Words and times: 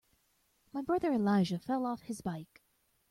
My 0.73 0.81
brother 0.81 1.13
Elijah 1.13 1.59
fell 1.59 1.85
off 1.85 2.01
his 2.01 2.21
bike. 2.21 2.63